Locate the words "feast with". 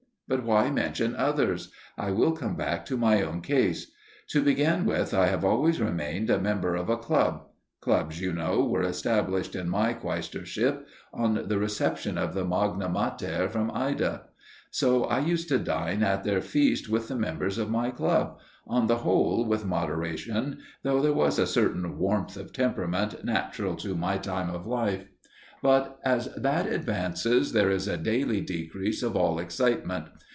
16.39-17.09